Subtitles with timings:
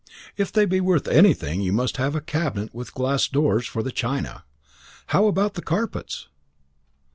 [0.35, 3.91] If they be worth anything you must have a cabinet with glass doors for the
[3.91, 4.45] china.
[5.09, 6.27] How about the carpets?"